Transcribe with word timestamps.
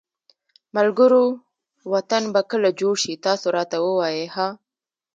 ملګروو 0.75 1.27
وطن 1.93 2.23
به 2.33 2.41
کله 2.51 2.69
جوړ 2.79 2.93
شي 3.03 3.13
تاسو 3.25 3.47
راته 3.57 3.77
ووایی 3.81 4.25
ها 4.35 4.47